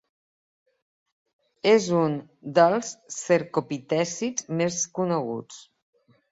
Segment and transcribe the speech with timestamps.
[1.73, 2.17] És un
[2.59, 5.65] dels cercopitècids més coneguts.